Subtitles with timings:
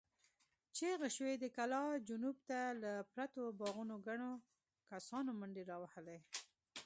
[0.77, 4.31] چيغې شوې، د کلا جنوب ته له پرتو باغونو ګڼو
[4.91, 6.19] کسانو منډې را وهلې.